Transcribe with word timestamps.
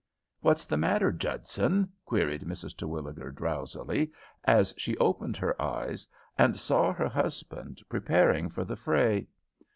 "What's 0.39 0.65
the 0.65 0.77
matter, 0.77 1.11
Judson?" 1.11 1.91
queried 2.05 2.41
Mrs. 2.41 2.75
Terwilliger, 2.75 3.29
drowsily, 3.29 4.11
as 4.45 4.73
she 4.75 4.97
opened 4.97 5.37
her 5.37 5.61
eyes 5.61 6.07
and 6.39 6.57
saw 6.57 6.91
her 6.91 7.07
husband 7.07 7.83
preparing 7.87 8.49
for 8.49 8.63
the 8.65 8.75
fray. 8.75 9.27